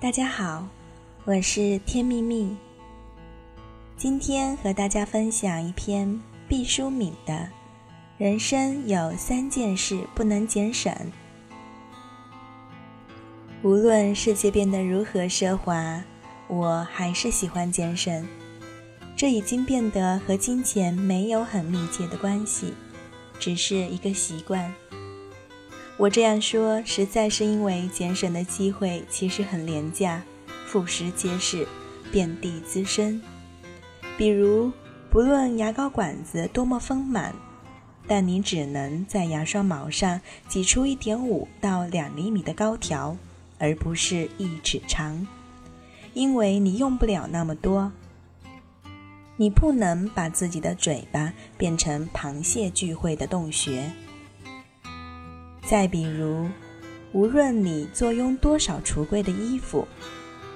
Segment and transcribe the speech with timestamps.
[0.00, 0.64] 大家好，
[1.24, 2.56] 我是天秘密。
[3.96, 7.32] 今天和大家分享一篇毕淑敏的
[8.16, 10.94] 《人生有三件事不能减省》。
[13.64, 16.00] 无论世界变得如何奢华，
[16.46, 18.24] 我还是喜欢节省。
[19.16, 22.72] 这已经变得和金钱没有很密切的关系，
[23.40, 24.72] 只是一个习惯。
[25.98, 30.22] 我这样说，实在是因为节省的机会其实很廉价，
[30.64, 31.66] 俯拾皆是，
[32.12, 33.20] 遍地滋生。
[34.16, 34.70] 比如，
[35.10, 37.34] 不论牙膏管子多么丰满，
[38.06, 43.16] 但你只能在牙刷毛上挤出一点五到两厘米的膏条，
[43.58, 45.26] 而不是一尺长，
[46.14, 47.90] 因为你用不了那么多。
[49.36, 53.90] 你不能把自己的嘴巴变成螃蟹聚会的洞穴。
[55.68, 56.48] 再比如，
[57.12, 59.86] 无论你坐拥多少橱柜的衣服，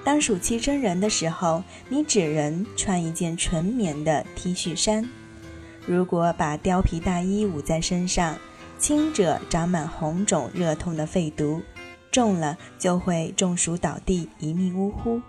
[0.03, 5.07] 当暑气蒸人的时候，你只能穿一件纯棉的 T 恤衫。
[5.85, 8.35] 如果把貂皮大衣捂在身上，
[8.79, 11.61] 轻者长满红肿热痛的肺毒，
[12.11, 15.21] 重了就会中暑倒地，一命呜呼。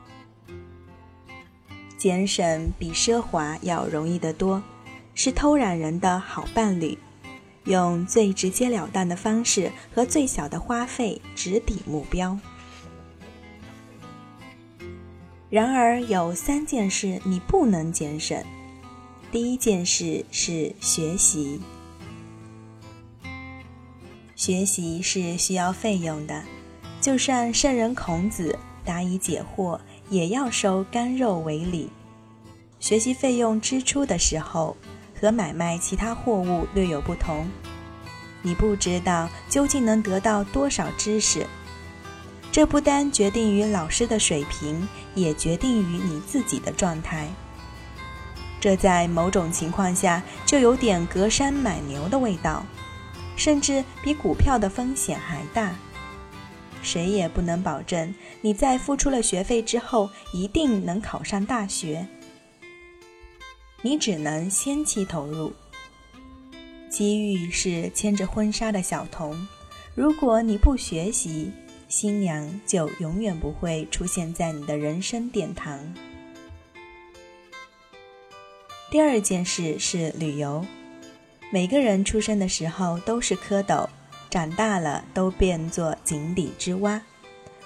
[1.99, 4.63] 俭省比奢华要容易得多，
[5.15, 6.97] 是偷懒人的好伴侣。
[7.65, 12.39] 用最直截了当的方式和最小的花费直抵目标。
[15.51, 18.43] 然而，有三件事你不能节省。
[19.31, 21.61] 第一件事是学习。
[24.37, 26.43] 学习是需要费用的，
[27.01, 31.89] 就算圣人孔子答疑解惑，也要收干肉为礼。
[32.81, 34.77] 学习费用支出的时候。
[35.21, 37.49] 和买卖其他货物略有不同，
[38.43, 41.47] 你不知道究竟能得到多少知识，
[42.53, 47.29] 这不单决定于老师的水平，也决定于你自己的状态。
[48.61, 52.65] 这在某种情况下就有点隔山买牛的味道，
[53.37, 55.75] 甚至比股票的风险还大。
[56.83, 62.07] 谁也不能保证你在付出了学费之后一定能考上大学。
[63.85, 65.53] 你只能先期投入。
[66.89, 69.47] 机遇是牵着婚纱的小童，
[69.95, 71.53] 如果你不学习，
[71.87, 75.79] 新娘就永远不会出现在你的人生殿堂。
[78.91, 80.65] 第二件事是旅游。
[81.51, 83.87] 每个人出生的时候都是蝌蚪，
[84.31, 87.03] 长大了都变作井底之蛙，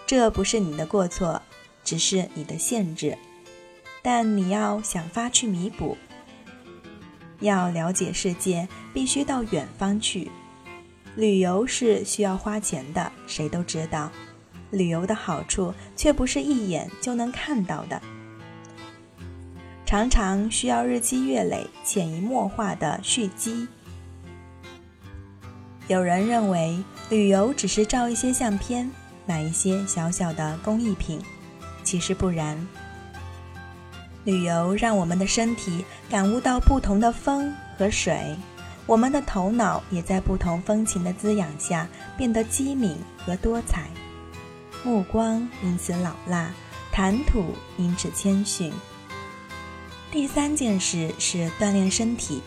[0.04, 1.40] 这不是你的过错，
[1.84, 3.16] 只是你的限制。
[4.02, 5.96] 但你要想法去弥补。
[7.40, 10.30] 要了解世界，必须到远方去。
[11.16, 14.10] 旅游是需要花钱的，谁都知道。
[14.70, 18.00] 旅游的好处却不是一眼就能看到的，
[19.86, 23.66] 常常需要日积月累、潜移默化的蓄积。
[25.86, 26.78] 有人认为
[27.08, 28.90] 旅游只是照一些相片，
[29.24, 31.18] 买一些小小的工艺品，
[31.82, 32.58] 其实不然。
[34.28, 38.36] 旅游让我们的身体感悟到不同的风和水，
[38.84, 42.94] 我们的头脑也在不同风情的滋养下变得机敏
[43.24, 43.88] 和多彩，
[44.84, 46.50] 目光因此老辣，
[46.92, 48.70] 谈吐因此谦逊。
[50.10, 52.42] 第三件事是锻炼身体。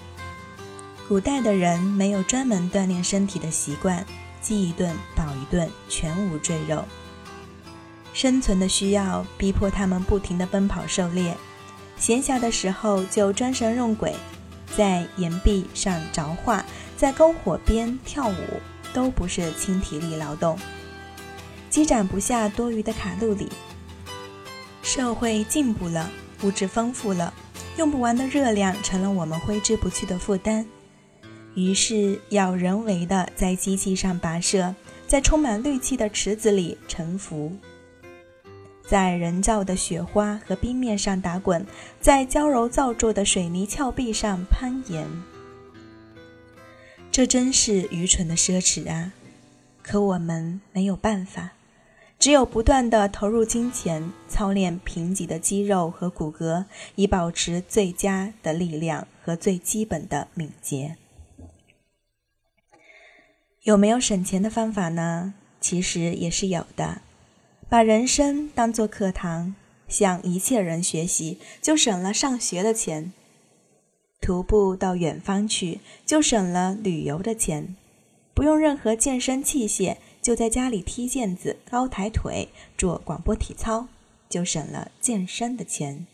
[1.08, 4.06] 古代的人没有专门锻炼身体的习惯，
[4.40, 6.86] 饥一顿饱一顿，全无赘肉。
[8.14, 11.36] 生存的需要逼迫他们不停地奔跑狩猎。
[12.02, 14.16] 闲暇的时候就装神弄鬼，
[14.76, 16.66] 在岩壁上着画，
[16.98, 18.60] 在篝火边跳舞，
[18.92, 20.58] 都不是轻体力劳动，
[21.70, 23.48] 积攒不下多余的卡路里。
[24.82, 26.10] 社会进步了，
[26.42, 27.32] 物质丰富了，
[27.78, 30.66] 用不完的热量成了我们挥之不去的负担，
[31.54, 34.74] 于是要人为的在机器上跋涉，
[35.06, 37.56] 在充满氯气的池子里沉浮。
[38.92, 41.66] 在人造的雪花和冰面上打滚，
[42.02, 45.08] 在娇柔造作的水泥峭壁上攀岩，
[47.10, 49.14] 这真是愚蠢的奢侈啊！
[49.82, 51.54] 可我们没有办法，
[52.20, 56.66] 只有不断的投入金钱，操练贫瘠的肌肉和骨骼，
[56.96, 60.98] 以保持最佳的力量和最基本的敏捷。
[63.64, 65.34] 有没有省钱的方法呢？
[65.62, 67.04] 其实也是有的。
[67.72, 69.56] 把人生当作课堂，
[69.88, 73.14] 向一切人学习，就省了上学的钱；
[74.20, 77.78] 徒步到远方去，就省了旅游的钱；
[78.34, 83.88] 不用任何健身器械，就在家里踢毽子、高抬腿、做广播体操，
[84.28, 86.06] 就省了健身的钱。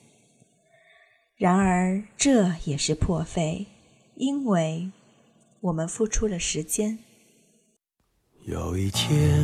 [1.37, 3.65] 然而，这也是破费，
[4.13, 4.91] 因为
[5.61, 6.99] 我们付出了时间。
[8.45, 9.43] 有一天，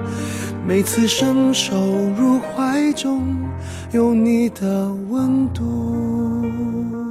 [0.65, 1.75] 每次伸手
[2.17, 3.41] 入怀中。
[3.91, 7.10] 有你的温度。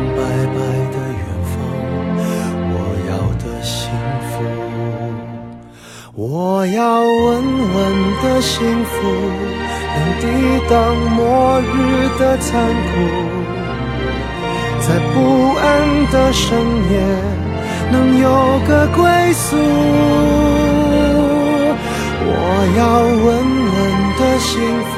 [8.41, 8.97] 幸福，
[9.95, 10.25] 能抵
[10.67, 10.73] 挡
[11.11, 12.91] 末日的残酷，
[14.79, 15.15] 在不
[15.57, 15.63] 安
[16.11, 16.49] 的深
[16.91, 16.93] 夜
[17.91, 18.27] 能有
[18.67, 18.99] 个归
[19.33, 19.55] 宿。
[22.23, 22.29] 我
[22.77, 22.81] 要
[23.25, 23.29] 稳
[23.75, 23.79] 稳
[24.17, 24.49] 的幸
[24.89, 24.93] 福，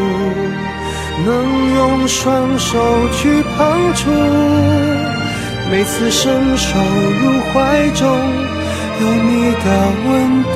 [1.25, 1.29] 能
[1.75, 2.71] 用双手
[3.11, 3.21] 去
[3.57, 4.09] 碰触，
[5.69, 7.53] 每次伸手入怀
[7.89, 8.01] 中。
[9.01, 9.67] 有你的
[10.05, 10.11] 温
[10.53, 10.55] 度，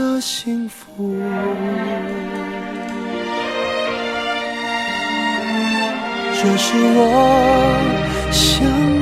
[0.00, 1.14] 的幸福，
[6.32, 8.99] 这是我想。